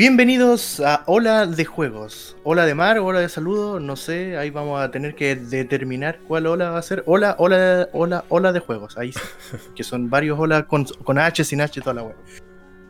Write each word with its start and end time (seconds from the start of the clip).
Bienvenidos 0.00 0.80
a 0.80 1.02
Hola 1.04 1.44
de 1.44 1.66
Juegos. 1.66 2.34
Hola 2.42 2.64
de 2.64 2.74
mar, 2.74 3.00
hola 3.00 3.20
de 3.20 3.28
saludo, 3.28 3.80
no 3.80 3.96
sé, 3.96 4.38
ahí 4.38 4.48
vamos 4.48 4.80
a 4.80 4.90
tener 4.90 5.14
que 5.14 5.36
determinar 5.36 6.20
cuál 6.26 6.46
hola 6.46 6.70
va 6.70 6.78
a 6.78 6.82
ser. 6.82 7.02
Hola, 7.04 7.36
hola, 7.38 7.86
hola, 7.92 8.24
hola 8.30 8.50
de 8.54 8.60
juegos, 8.60 8.96
ahí 8.96 9.12
sí. 9.12 9.20
que 9.76 9.84
son 9.84 10.08
varios 10.08 10.38
hola 10.38 10.66
con, 10.66 10.86
con 10.86 11.18
H, 11.18 11.44
sin 11.44 11.60
H, 11.60 11.82
toda 11.82 11.92
la 11.92 12.02
web. 12.04 12.16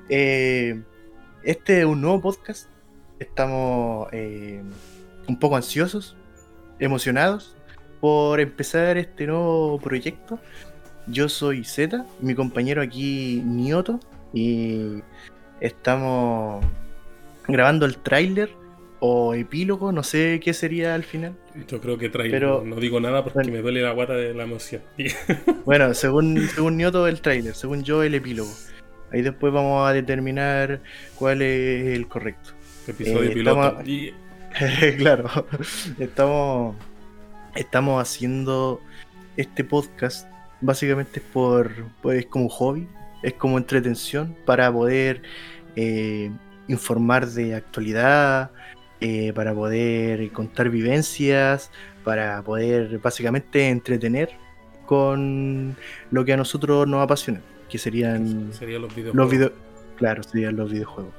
Eh, 0.08 0.80
este 1.42 1.80
es 1.80 1.84
un 1.84 2.00
nuevo 2.00 2.20
podcast. 2.20 2.68
Estamos 3.18 4.06
eh, 4.12 4.62
un 5.26 5.36
poco 5.36 5.56
ansiosos, 5.56 6.14
emocionados 6.78 7.56
por 8.00 8.38
empezar 8.38 8.98
este 8.98 9.26
nuevo 9.26 9.80
proyecto. 9.80 10.38
Yo 11.08 11.28
soy 11.28 11.64
Z, 11.64 12.04
mi 12.20 12.36
compañero 12.36 12.80
aquí 12.80 13.42
Nioto, 13.44 13.98
y 14.32 15.02
estamos 15.60 16.64
grabando 17.52 17.86
el 17.86 17.98
tráiler 17.98 18.50
o 19.00 19.34
epílogo, 19.34 19.92
no 19.92 20.02
sé 20.02 20.40
qué 20.42 20.52
sería 20.52 20.94
al 20.94 21.04
final. 21.04 21.34
Yo 21.68 21.80
creo 21.80 21.96
que 21.98 22.10
tráiler, 22.10 22.42
no, 22.42 22.62
no 22.62 22.76
digo 22.76 23.00
nada 23.00 23.24
porque 23.24 23.50
me 23.50 23.58
duele 23.62 23.80
la 23.80 23.92
guata 23.92 24.14
de 24.14 24.34
la 24.34 24.44
emoción. 24.44 24.82
bueno, 25.64 25.94
según, 25.94 26.48
según 26.48 26.76
Nioto 26.76 27.06
el 27.06 27.20
tráiler, 27.20 27.54
según 27.54 27.82
yo 27.82 28.02
el 28.02 28.14
epílogo. 28.14 28.50
Ahí 29.12 29.22
después 29.22 29.52
vamos 29.52 29.88
a 29.88 29.92
determinar 29.92 30.80
cuál 31.16 31.42
es 31.42 31.96
el 31.96 32.06
correcto. 32.06 32.50
Episodio 32.86 33.30
eh, 33.30 33.34
piloto. 33.34 33.78
claro, 34.98 35.46
estamos, 35.98 36.76
estamos 37.54 38.02
haciendo 38.02 38.80
este 39.36 39.64
podcast 39.64 40.28
básicamente 40.60 41.20
por, 41.20 41.70
pues, 42.02 42.26
como 42.26 42.48
hobby, 42.48 42.88
es 43.22 43.34
como 43.34 43.58
entretención 43.58 44.36
para 44.44 44.72
poder 44.72 45.22
eh, 45.76 46.30
informar 46.70 47.26
de 47.26 47.54
actualidad, 47.54 48.50
eh, 49.02 49.32
para 49.34 49.54
poder 49.54 50.30
contar 50.30 50.68
vivencias, 50.68 51.70
para 52.04 52.42
poder 52.42 52.98
básicamente 52.98 53.70
entretener 53.70 54.30
con 54.84 55.74
lo 56.10 56.24
que 56.24 56.34
a 56.34 56.36
nosotros 56.36 56.86
nos 56.86 57.02
apasiona, 57.02 57.40
que 57.70 57.78
serían, 57.78 58.48
los 58.48 58.94
videojuegos. 58.94 59.52
claro, 59.96 60.22
serían 60.22 60.56
los 60.56 60.70
videojuegos. 60.70 61.14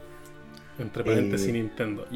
Entre 0.78 1.04
paréntesis 1.04 1.48
eh... 1.48 1.54
Nintendo. 1.54 2.08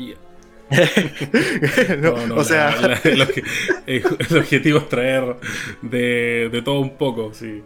no, 2.00 2.28
no, 2.28 2.36
o 2.36 2.44
sea, 2.44 3.00
el, 3.04 4.06
objetivo 4.38 4.80
es 4.80 4.90
traer 4.90 5.36
de, 5.82 6.50
de 6.52 6.62
todo 6.62 6.80
un 6.80 6.96
poco, 6.96 7.34
sí. 7.34 7.64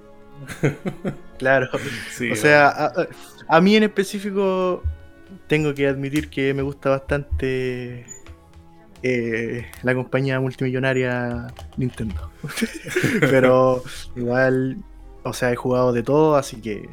claro. 1.38 1.70
o 2.32 2.36
sea, 2.36 2.70
a, 2.70 3.08
a, 3.48 3.62
mí 3.62 3.76
en 3.76 3.84
específico 3.84 4.84
tengo 5.48 5.74
que 5.74 5.88
admitir 5.88 6.30
que 6.30 6.54
me 6.54 6.62
gusta 6.62 6.90
bastante 6.90 8.06
eh, 9.02 9.66
la 9.84 9.96
compañía 9.96 10.40
multimillonaria 10.40 11.48
Nintendo. 11.78 12.32
Pero 13.20 13.84
igual, 14.16 14.78
o 15.24 15.34
sea, 15.34 15.52
he 15.52 15.56
jugado 15.56 15.94
de 15.94 16.04
todo, 16.04 16.36
así 16.36 16.62
que. 16.62 16.90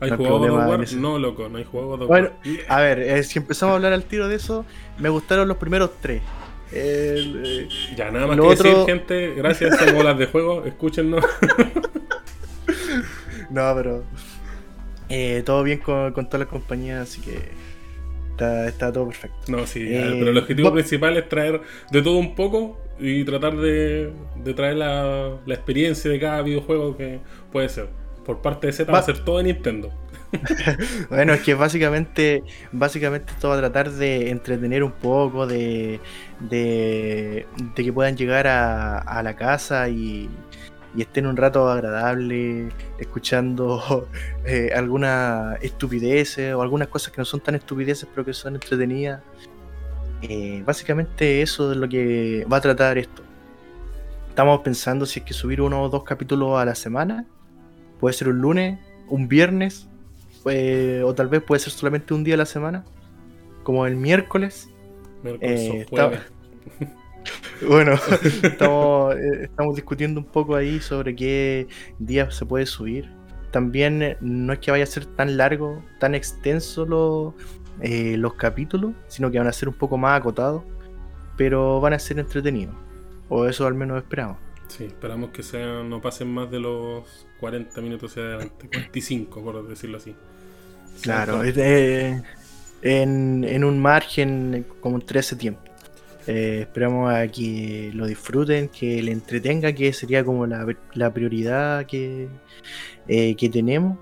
¿Hay 0.00 0.10
jugado 0.10 0.38
God 0.38 0.50
of 0.50 0.68
War? 0.68 0.92
No, 0.94 1.18
loco, 1.18 1.48
no 1.48 1.58
hay 1.58 1.64
jugado 1.64 1.90
God 1.90 2.02
of 2.02 2.08
Bueno, 2.08 2.30
a 2.68 2.80
ver, 2.80 3.00
eh, 3.00 3.22
si 3.22 3.38
empezamos 3.38 3.72
a 3.72 3.76
hablar 3.76 3.92
al 3.92 4.04
tiro 4.04 4.28
de 4.28 4.36
eso, 4.36 4.64
me 4.98 5.08
gustaron 5.08 5.48
los 5.48 5.56
primeros 5.56 5.90
tres. 6.00 6.22
Eh, 6.72 7.68
ya, 7.96 8.10
nada 8.10 8.26
más 8.26 8.40
que 8.40 8.48
decir, 8.48 8.76
gente, 8.86 9.34
gracias 9.34 9.80
a 9.80 9.92
bolas 9.92 10.18
de 10.18 10.26
juego, 10.26 10.64
escúchennos. 10.64 11.22
no, 13.50 13.74
pero 13.76 14.04
todo 15.44 15.62
bien 15.62 15.78
con, 15.78 16.12
con 16.12 16.26
toda 16.26 16.44
la 16.44 16.50
compañía, 16.50 17.02
así 17.02 17.20
que 17.20 17.62
Está, 18.66 18.92
todo 18.92 19.06
perfecto. 19.06 19.38
No, 19.48 19.66
sí, 19.66 19.80
eh, 19.82 20.16
pero 20.18 20.30
el 20.30 20.38
objetivo 20.38 20.72
principal 20.72 21.16
es 21.16 21.28
traer 21.28 21.60
de 21.90 22.02
todo 22.02 22.16
un 22.16 22.34
poco 22.34 22.78
y 22.98 23.24
tratar 23.24 23.56
de, 23.56 24.12
traer 24.56 24.76
la, 24.76 25.38
experiencia 25.46 26.10
de 26.10 26.18
cada 26.18 26.42
videojuego 26.42 26.96
que 26.96 27.20
puede 27.50 27.68
ser. 27.68 27.88
Por 28.24 28.40
parte 28.40 28.68
de 28.68 28.72
Z 28.72 28.90
va, 28.90 28.98
a 28.98 29.02
ser 29.02 29.18
todo 29.24 29.38
de 29.38 29.44
Nintendo. 29.44 29.92
bueno, 31.10 31.34
es 31.34 31.42
que 31.42 31.54
básicamente, 31.54 32.42
básicamente 32.70 33.32
esto 33.32 33.48
va 33.48 33.56
a 33.56 33.58
tratar 33.58 33.90
de 33.90 34.30
entretener 34.30 34.82
un 34.82 34.92
poco, 34.92 35.46
de, 35.46 36.00
de, 36.40 37.46
que 37.74 37.92
puedan 37.92 38.16
llegar 38.16 38.46
a 38.46 39.22
la 39.22 39.36
casa 39.36 39.88
y, 39.88 40.30
y 40.94 41.02
estén 41.02 41.26
un 41.26 41.36
rato 41.36 41.68
agradable 41.68 42.68
escuchando 42.98 44.08
eh, 44.44 44.70
algunas 44.74 45.62
estupideces 45.62 46.54
o 46.54 46.62
algunas 46.62 46.88
cosas 46.88 47.12
que 47.12 47.20
no 47.20 47.24
son 47.24 47.40
tan 47.40 47.54
estupideces 47.54 48.08
pero 48.10 48.24
que 48.24 48.34
son 48.34 48.54
entretenidas. 48.54 49.22
Eh, 50.22 50.62
básicamente 50.64 51.42
eso 51.42 51.72
es 51.72 51.78
lo 51.78 51.88
que 51.88 52.46
va 52.50 52.58
a 52.58 52.60
tratar 52.60 52.98
esto. 52.98 53.22
Estamos 54.28 54.60
pensando 54.60 55.04
si 55.04 55.20
es 55.20 55.26
que 55.26 55.34
subir 55.34 55.60
uno 55.60 55.82
o 55.82 55.88
dos 55.88 56.04
capítulos 56.04 56.58
a 56.58 56.64
la 56.64 56.74
semana. 56.74 57.26
Puede 57.98 58.14
ser 58.14 58.28
un 58.28 58.40
lunes, 58.40 58.78
un 59.08 59.28
viernes, 59.28 59.88
eh, 60.46 61.02
o 61.04 61.14
tal 61.14 61.28
vez 61.28 61.42
puede 61.42 61.60
ser 61.60 61.72
solamente 61.72 62.14
un 62.14 62.24
día 62.24 62.34
a 62.34 62.38
la 62.38 62.46
semana, 62.46 62.84
como 63.62 63.86
el 63.86 63.96
miércoles. 63.96 64.68
miércoles 65.22 66.22
Bueno, 67.68 67.94
estamos, 68.42 69.14
eh, 69.16 69.44
estamos 69.44 69.74
discutiendo 69.74 70.20
un 70.20 70.26
poco 70.26 70.56
ahí 70.56 70.80
sobre 70.80 71.14
qué 71.14 71.68
día 71.98 72.30
se 72.30 72.46
puede 72.46 72.66
subir. 72.66 73.10
También 73.50 74.02
eh, 74.02 74.16
no 74.20 74.52
es 74.52 74.58
que 74.58 74.70
vaya 74.70 74.84
a 74.84 74.86
ser 74.86 75.06
tan 75.06 75.36
largo, 75.36 75.82
tan 75.98 76.14
extenso 76.14 77.34
eh, 77.80 78.16
los 78.16 78.34
capítulos, 78.34 78.92
sino 79.08 79.30
que 79.30 79.38
van 79.38 79.46
a 79.46 79.52
ser 79.52 79.68
un 79.68 79.74
poco 79.74 79.96
más 79.96 80.18
acotados, 80.18 80.62
pero 81.36 81.80
van 81.80 81.92
a 81.92 81.98
ser 81.98 82.18
entretenidos. 82.18 82.74
O 83.28 83.46
eso 83.46 83.66
al 83.66 83.74
menos 83.74 83.98
esperamos. 83.98 84.38
Sí, 84.68 84.84
esperamos 84.84 85.30
que 85.30 85.42
sean, 85.42 85.90
no 85.90 86.00
pasen 86.00 86.32
más 86.32 86.50
de 86.50 86.60
los 86.60 87.26
40 87.40 87.80
minutos 87.82 88.12
hacia 88.12 88.22
adelante, 88.22 88.68
45 88.68 89.42
por 89.42 89.68
decirlo 89.68 89.98
así. 89.98 90.14
Claro, 91.02 91.42
en, 91.44 93.44
en 93.44 93.64
un 93.64 93.80
margen 93.80 94.66
como 94.80 94.98
13 94.98 95.36
tiempo. 95.36 95.71
Eh, 96.26 96.60
esperamos 96.62 97.12
a 97.12 97.26
que 97.28 97.90
lo 97.94 98.06
disfruten, 98.06 98.68
que 98.68 99.02
le 99.02 99.12
entretenga, 99.12 99.72
que 99.72 99.92
sería 99.92 100.24
como 100.24 100.46
la, 100.46 101.12
prioridad 101.12 101.86
que, 101.86 102.28
eh, 103.08 103.34
que 103.36 103.48
tenemos. 103.48 103.98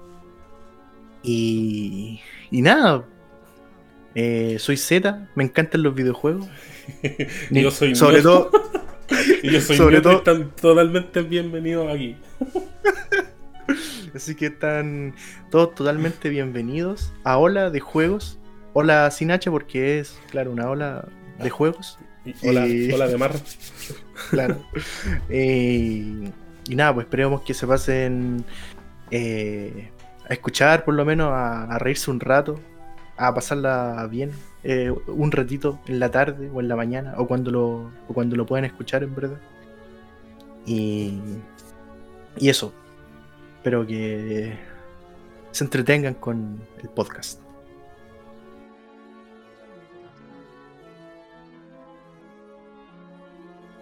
Y, 1.22 2.20
y 2.50 2.62
nada, 2.62 3.04
eh, 4.14 4.56
soy 4.58 4.76
Z, 4.76 5.28
me 5.34 5.44
encantan 5.44 5.82
los 5.82 5.94
videojuegos. 5.94 6.46
yo 7.50 7.70
soy 7.70 7.94
sobre 7.94 8.22
todo. 8.22 8.50
yo 9.42 9.60
soy 9.60 9.76
sobre 9.76 10.00
todo, 10.00 10.18
están 10.18 10.50
totalmente 10.50 11.22
bienvenidos 11.22 11.92
aquí. 11.92 12.16
Así 14.14 14.34
que 14.34 14.46
están 14.46 15.14
todos 15.50 15.74
totalmente 15.76 16.28
bienvenidos 16.28 17.12
a 17.22 17.38
Hola 17.38 17.70
de 17.70 17.78
Juegos. 17.78 18.38
Hola 18.72 19.10
sin 19.10 19.30
H 19.30 19.50
porque 19.50 20.00
es, 20.00 20.18
claro, 20.30 20.50
una 20.50 20.68
ola 20.68 21.08
de 21.42 21.50
juegos. 21.50 21.98
Hola, 22.42 22.66
hola 22.94 23.06
de 23.06 23.16
mar. 23.16 23.32
claro. 24.30 24.62
y 25.28 26.30
nada, 26.68 26.94
pues 26.94 27.06
esperemos 27.06 27.42
que 27.42 27.54
se 27.54 27.66
pasen 27.66 28.44
eh, 29.10 29.90
a 30.28 30.32
escuchar, 30.32 30.84
por 30.84 30.94
lo 30.94 31.04
menos, 31.04 31.30
a, 31.32 31.78
reírse 31.78 32.10
un 32.10 32.20
rato, 32.20 32.60
a 33.16 33.34
pasarla 33.34 34.06
bien, 34.10 34.30
eh, 34.62 34.92
un 35.06 35.32
ratito 35.32 35.80
en 35.86 35.98
la 35.98 36.10
tarde 36.10 36.50
o 36.52 36.60
en 36.60 36.68
la 36.68 36.76
mañana, 36.76 37.14
o 37.16 37.26
cuando 37.26 37.50
lo, 37.50 37.90
o 38.08 38.14
cuando 38.14 38.36
lo 38.36 38.46
puedan 38.46 38.64
escuchar, 38.64 39.02
en 39.02 39.14
verdad. 39.14 39.38
Y, 40.66 41.18
y 42.38 42.48
eso. 42.48 42.72
Espero 43.56 43.86
que 43.86 44.56
se 45.50 45.64
entretengan 45.64 46.14
con 46.14 46.60
el 46.82 46.88
podcast. 46.88 47.40